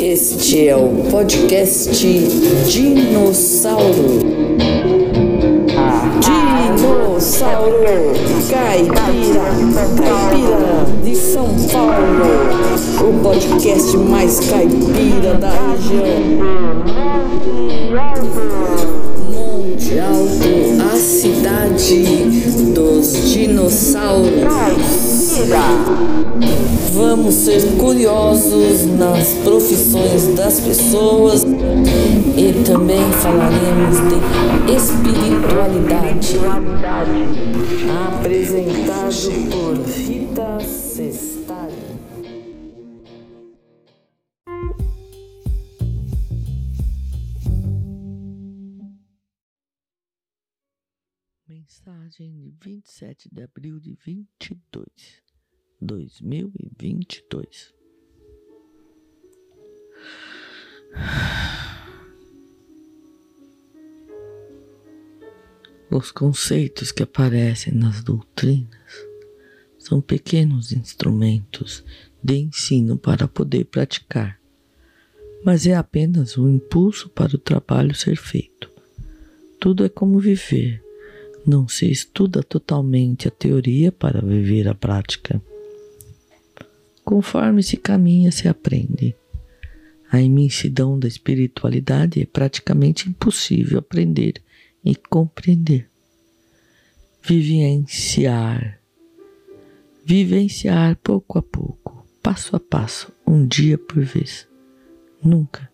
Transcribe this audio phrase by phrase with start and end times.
[0.00, 2.08] Este é o podcast
[2.66, 4.20] Dinossauro.
[6.24, 7.76] Dinossauro
[8.50, 9.44] Caipira,
[9.98, 12.24] Caipira de São Paulo.
[13.06, 16.22] O podcast mais caipira da região.
[19.30, 22.02] Monte Alto, a cidade
[22.72, 25.13] dos dinossauros.
[26.92, 36.38] Vamos ser curiosos nas profissões das pessoas e também falaremos de espiritualidade.
[38.16, 41.74] Apresentado por Rita Sestari.
[51.48, 55.23] Mensagem de 27 de abril de 22,
[55.80, 57.74] 2022.
[65.90, 69.06] Os conceitos que aparecem nas doutrinas
[69.78, 71.84] são pequenos instrumentos
[72.22, 74.40] de ensino para poder praticar,
[75.44, 78.70] mas é apenas um impulso para o trabalho ser feito.
[79.60, 80.84] Tudo é como viver
[81.46, 85.42] não se estuda totalmente a teoria para viver a prática.
[87.04, 89.14] Conforme se caminha, se aprende.
[90.10, 94.34] A imensidão da espiritualidade é praticamente impossível aprender
[94.84, 95.88] e compreender.
[97.22, 98.80] Vivenciar.
[100.04, 104.46] Vivenciar pouco a pouco, passo a passo, um dia por vez.
[105.22, 105.70] Nunca,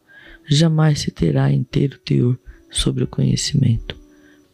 [0.47, 2.39] jamais se terá inteiro teor
[2.71, 4.01] sobre o conhecimento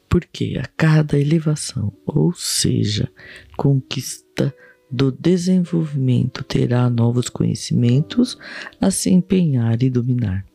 [0.08, 3.10] porque a cada elevação, ou seja,
[3.56, 4.54] conquista
[4.90, 8.38] do desenvolvimento, terá novos conhecimentos
[8.80, 10.46] a se empenhar e dominar.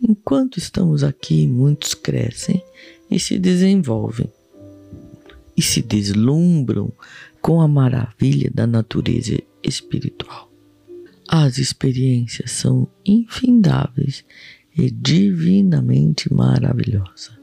[0.00, 2.62] Enquanto estamos aqui, muitos crescem
[3.10, 4.30] e se desenvolvem
[5.56, 6.92] e se deslumbram
[7.40, 10.48] com a maravilha da natureza espiritual.
[11.26, 14.24] As experiências são infindáveis
[14.76, 17.37] e divinamente maravilhosas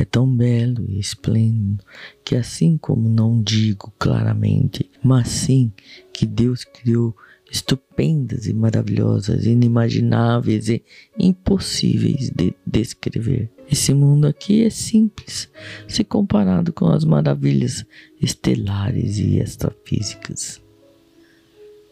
[0.00, 1.84] é tão belo e esplêndido
[2.24, 5.72] que, assim como não digo claramente, mas sim
[6.12, 7.14] que Deus criou
[7.50, 10.82] estupendas e maravilhosas, inimagináveis e
[11.18, 13.50] impossíveis de descrever.
[13.70, 15.50] Esse mundo aqui é simples
[15.86, 17.84] se comparado com as maravilhas
[18.20, 20.62] estelares e extrafísicas.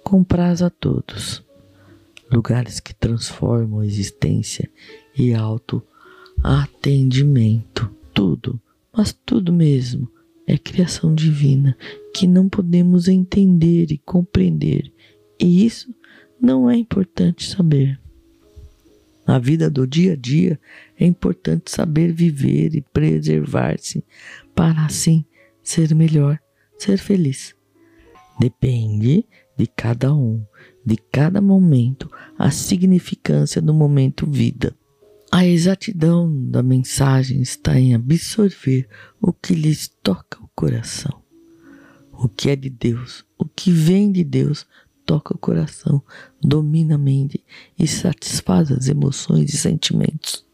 [0.04, 1.42] Compraz a todos
[2.30, 4.70] lugares que transformam a existência
[5.16, 5.82] e auto
[6.42, 8.60] atendimento tudo,
[8.92, 10.10] mas tudo mesmo,
[10.46, 11.76] é criação divina
[12.14, 14.92] que não podemos entender e compreender,
[15.38, 15.94] e isso
[16.40, 18.00] não é importante saber.
[19.26, 20.58] Na vida do dia a dia
[20.98, 24.02] é importante saber viver e preservar-se
[24.54, 25.22] para assim
[25.62, 26.40] ser melhor,
[26.78, 27.54] ser feliz.
[28.40, 30.42] Depende de cada um,
[30.82, 34.74] de cada momento, a significância do momento vida.
[35.30, 38.88] A exatidão da mensagem está em absorver
[39.20, 41.22] o que lhes toca o coração.
[42.10, 44.66] O que é de Deus, o que vem de Deus,
[45.04, 46.02] toca o coração,
[46.40, 47.44] domina a mente
[47.78, 50.46] e satisfaz as emoções e sentimentos,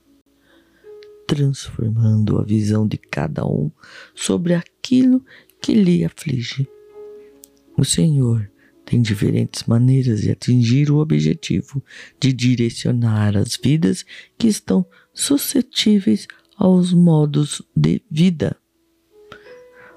[1.26, 3.70] transformando a visão de cada um
[4.12, 5.24] sobre aquilo
[5.62, 6.68] que lhe aflige.
[7.78, 8.50] O Senhor
[8.84, 11.82] tem diferentes maneiras de atingir o objetivo
[12.20, 14.04] de direcionar as vidas
[14.38, 18.56] que estão suscetíveis aos modos de vida,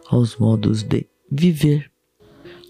[0.07, 1.91] aos modos de viver.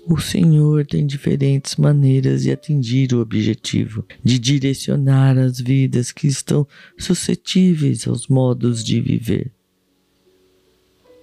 [0.09, 6.65] O Senhor tem diferentes maneiras de atingir o objetivo, de direcionar as vidas que estão
[6.97, 9.51] suscetíveis aos modos de viver.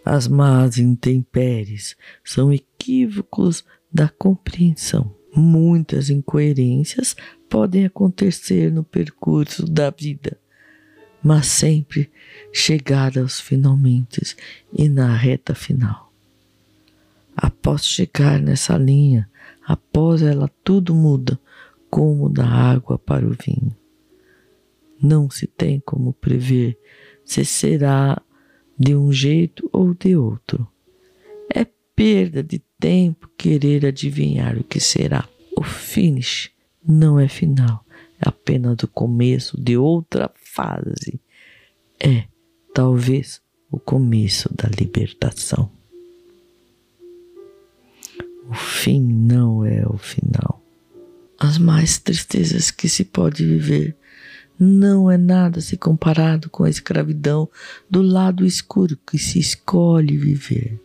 [0.04, 5.14] As más intempéries são equívocos da compreensão.
[5.32, 7.14] Muitas incoerências
[7.48, 10.36] podem acontecer no percurso da vida,
[11.22, 12.10] mas sempre
[12.52, 14.36] chegar aos finalmente
[14.72, 16.12] e na reta final.
[17.36, 19.28] Após chegar nessa linha,
[19.64, 21.38] após ela tudo muda,
[21.88, 23.76] como da água para o vinho.
[25.00, 26.78] Não se tem como prever
[27.24, 28.20] se será
[28.78, 30.66] de um jeito ou de outro.
[31.54, 31.64] É
[31.94, 35.28] perda de tempo querer adivinhar o que será.
[35.56, 36.50] O finish
[36.86, 37.84] não é final,
[38.20, 41.20] é apenas o começo de outra fase.
[41.98, 42.24] É,
[42.74, 45.70] talvez, o começo da libertação.
[48.48, 50.60] O fim não é o final.
[51.38, 53.96] as mais tristezas que se pode viver.
[54.58, 57.48] Não é nada se comparado com a escravidão
[57.90, 60.80] do lado escuro que se escolhe viver.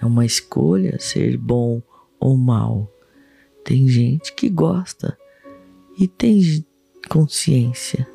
[0.00, 1.82] É uma escolha ser bom
[2.18, 2.90] ou mal.
[3.64, 5.16] Tem gente que gosta
[5.98, 6.64] e tem
[7.08, 8.06] consciência.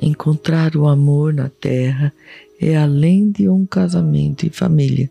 [0.00, 2.12] Encontrar o amor na terra
[2.60, 5.10] é além de um casamento e família.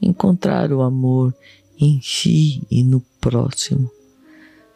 [0.00, 1.34] Encontrar o amor
[1.78, 3.90] em si e no próximo.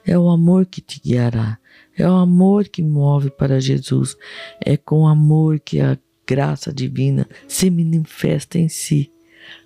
[0.05, 1.59] É o amor que te guiará,
[1.97, 4.17] é o amor que move para Jesus,
[4.65, 9.13] é com amor que a graça divina se manifesta em si.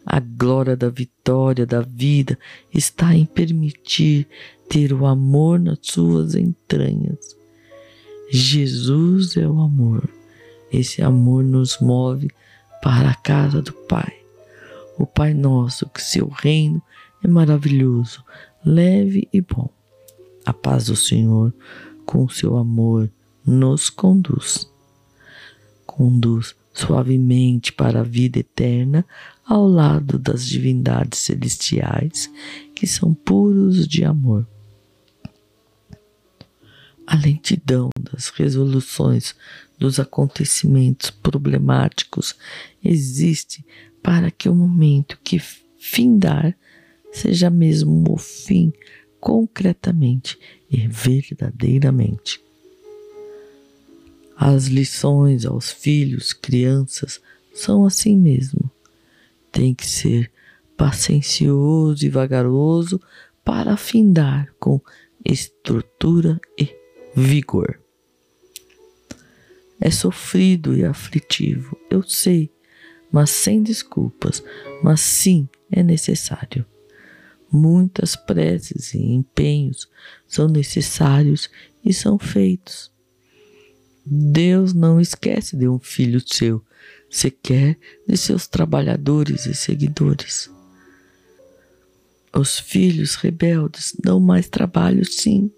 [0.04, 2.38] A glória da vitória da vida
[2.72, 4.28] está em permitir
[4.68, 7.18] ter o amor nas suas entranhas.
[8.30, 10.08] Jesus é o amor.
[10.72, 12.30] Esse amor nos move
[12.82, 14.14] para a casa do Pai.
[14.96, 16.80] O Pai nosso, que seu reino
[17.24, 18.24] é maravilhoso,
[18.64, 19.68] leve e bom.
[20.44, 21.52] A paz do Senhor,
[22.06, 23.10] com seu amor,
[23.44, 24.69] nos conduz.
[26.00, 29.04] Conduz suavemente para a vida eterna
[29.44, 32.32] ao lado das divindades celestiais
[32.74, 34.48] que são puros de amor.
[37.06, 39.34] A lentidão das resoluções
[39.78, 42.34] dos acontecimentos problemáticos
[42.82, 43.62] existe
[44.02, 45.38] para que o momento que
[45.78, 46.56] findar
[47.12, 48.72] seja mesmo o fim
[49.20, 50.38] concretamente
[50.70, 52.40] e verdadeiramente.
[54.42, 57.20] As lições aos filhos, crianças,
[57.52, 58.70] são assim mesmo.
[59.52, 60.32] Tem que ser
[60.78, 62.98] paciencioso e vagaroso
[63.44, 64.80] para afindar com
[65.22, 66.74] estrutura e
[67.14, 67.78] vigor.
[69.78, 72.50] É sofrido e aflitivo, eu sei,
[73.12, 74.42] mas sem desculpas,
[74.82, 76.64] mas sim é necessário.
[77.52, 79.86] Muitas preces e empenhos
[80.26, 81.50] são necessários
[81.84, 82.90] e são feitos.
[84.04, 86.62] Deus não esquece de um filho seu,
[87.08, 90.50] sequer de seus trabalhadores e seguidores.
[92.32, 95.50] Os filhos rebeldes dão mais trabalho, sim.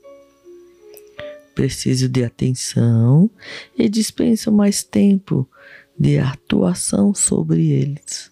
[1.54, 3.30] Preciso de atenção
[3.76, 5.48] e dispensam mais tempo
[5.98, 8.30] de atuação sobre eles,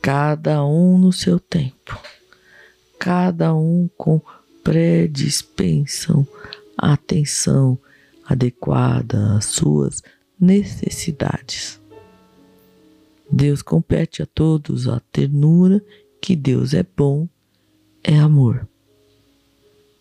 [0.00, 2.00] cada um no seu tempo
[3.00, 4.20] cada um com
[4.62, 6.28] predispensão,
[6.76, 7.78] atenção
[8.30, 10.02] adequada às suas
[10.38, 11.80] necessidades.
[13.30, 15.84] Deus compete a todos a ternura
[16.20, 17.28] que Deus é bom,
[18.04, 18.68] é amor.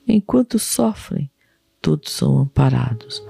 [0.08, 1.30] Enquanto sofrem,
[1.82, 3.24] todos são amparados,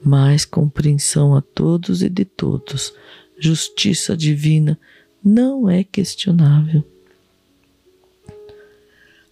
[0.00, 2.94] mais compreensão a todos e de todos,
[3.38, 4.78] justiça divina
[5.22, 6.84] não é questionável.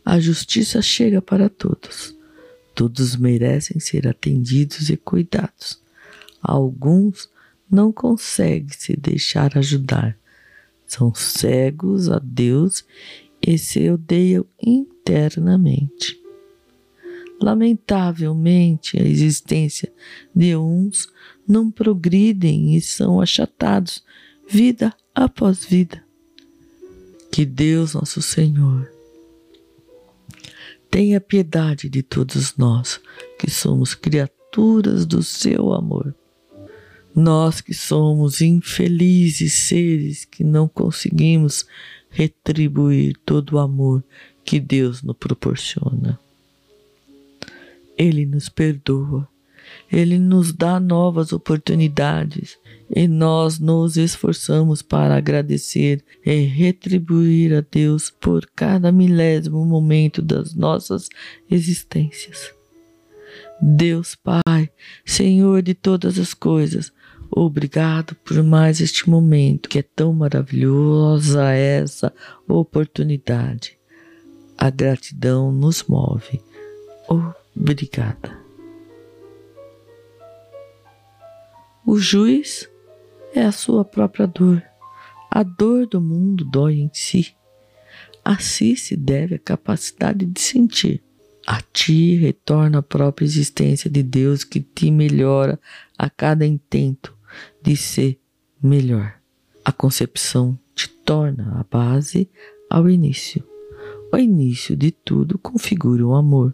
[0.05, 2.16] A justiça chega para todos.
[2.77, 5.81] Todos merecem ser atendidos e cuidados.
[6.43, 7.31] Alguns
[7.71, 10.15] não conseguem se deixar ajudar.
[10.87, 12.85] São cegos a Deus
[13.41, 16.21] e se odeiam internamente.
[17.41, 19.91] Lamentavelmente, a existência
[20.35, 21.09] de uns
[21.49, 24.05] não progridem e são achatados
[24.47, 26.05] vida após vida.
[27.33, 28.96] Que Deus, nosso Senhor,
[30.97, 32.99] Tenha piedade de todos nós,
[33.39, 36.15] que somos criaturas do seu amor.
[37.15, 41.67] Nós que somos infelizes seres que não conseguimos
[42.09, 44.03] retribuir todo o amor
[44.43, 46.19] que Deus nos proporciona.
[47.99, 49.29] Ele nos perdoa,
[49.91, 52.59] ele nos dá novas oportunidades
[52.95, 60.55] e nós nos esforçamos para agradecer e retribuir a Deus por cada milésimo momento das
[60.55, 61.09] nossas
[61.51, 62.55] existências.
[63.61, 64.71] Deus Pai,
[65.05, 66.93] Senhor de todas as coisas,
[67.31, 72.13] obrigado por mais este momento que é tão maravilhosa essa
[72.47, 73.77] oportunidade.
[74.59, 76.41] A gratidão nos move.
[77.09, 78.46] Obrigada.
[81.87, 82.69] O juiz
[83.33, 84.61] é a sua própria dor.
[85.31, 87.33] A dor do mundo dói em si.
[88.25, 91.01] A si se deve a capacidade de sentir.
[91.47, 95.61] A ti retorna a própria existência de Deus que te melhora
[95.97, 97.17] a cada intento
[97.63, 98.19] de ser
[98.61, 99.15] melhor.
[99.65, 102.29] A concepção te torna a base
[102.69, 103.45] ao início.
[104.13, 106.53] O início de tudo configura o amor.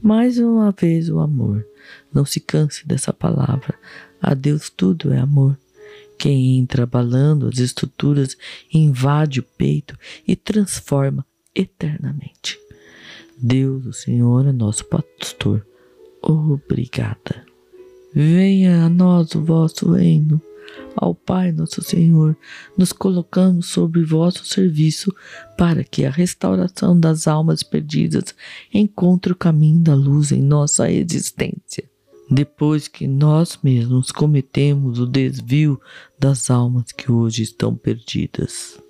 [0.00, 1.66] Mais uma vez o amor.
[2.10, 3.74] Não se canse dessa palavra.
[4.20, 5.58] A Deus tudo é amor.
[6.18, 8.36] Quem entra abalando as estruturas
[8.72, 9.96] invade o peito
[10.28, 11.24] e transforma
[11.54, 12.58] eternamente.
[13.38, 15.66] Deus, o Senhor é nosso pastor.
[16.22, 17.44] Obrigada.
[18.14, 20.40] Venha a nós o vosso reino.
[20.94, 22.36] Ao Pai nosso Senhor,
[22.76, 25.12] nos colocamos sobre vosso serviço
[25.56, 28.34] para que a restauração das almas perdidas
[28.72, 31.89] encontre o caminho da luz em nossa existência.
[32.30, 35.80] Depois que nós mesmos cometemos o desvio
[36.16, 38.80] das almas que hoje estão perdidas.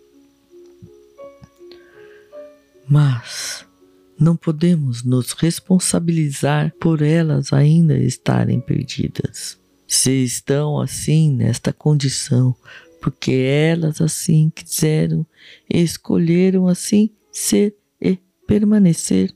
[2.87, 3.65] Mas
[4.19, 9.59] não podemos nos responsabilizar por elas ainda estarem perdidas.
[9.89, 12.55] Se estão assim nesta condição,
[13.01, 15.27] porque elas assim quiseram,
[15.69, 19.35] escolheram assim ser e permanecer.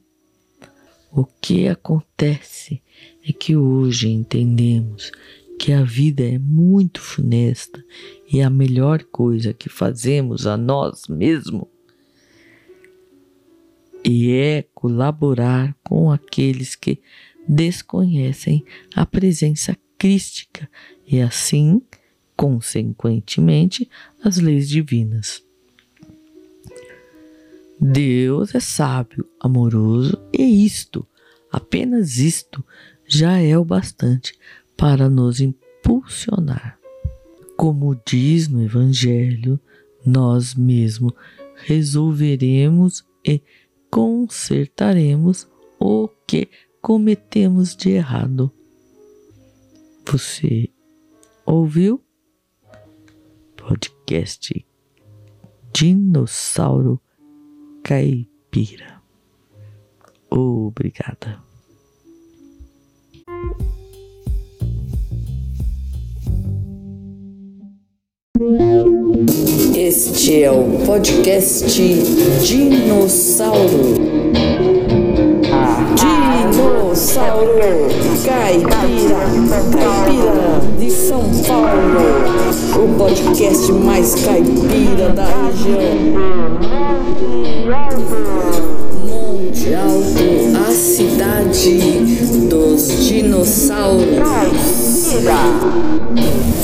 [1.10, 2.82] O que acontece
[3.26, 5.10] é que hoje entendemos
[5.58, 7.82] que a vida é muito funesta
[8.30, 11.68] e a melhor coisa que fazemos a nós mesmos
[14.04, 17.00] e é colaborar com aqueles que
[17.48, 18.64] desconhecem
[18.94, 20.68] a presença crística
[21.06, 21.80] e assim,
[22.36, 23.88] consequentemente,
[24.22, 25.42] as leis divinas.
[27.80, 31.06] Deus é sábio, amoroso e isto,
[31.50, 32.64] apenas isto,
[33.06, 34.38] já é o bastante
[34.76, 36.78] para nos impulsionar.
[37.56, 39.60] Como diz no Evangelho,
[40.04, 41.12] nós mesmos
[41.56, 43.40] resolveremos e
[43.90, 46.48] consertaremos o que
[46.80, 48.50] cometemos de errado.
[50.06, 50.68] Você
[51.46, 52.02] ouviu?
[53.56, 54.66] Podcast
[55.72, 57.00] Dinossauro
[57.82, 59.00] Caipira.
[60.30, 61.53] Obrigada.
[69.74, 71.64] Este é o podcast
[72.44, 73.94] Dinossauro.
[75.96, 77.88] Dinossauro
[78.22, 79.24] Caipira,
[79.72, 82.84] Caipira de São Paulo.
[82.84, 85.96] O podcast mais caipira da região.
[89.06, 91.78] Monte Alto, a cidade
[92.50, 94.93] dos dinossauros.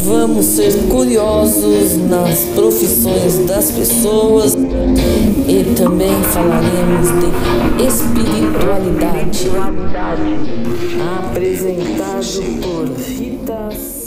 [0.04, 9.50] Vamos ser curiosos nas profissões das pessoas e também falaremos de espiritualidade.
[11.28, 12.88] Apresentado por
[13.50, 14.00] Sexta.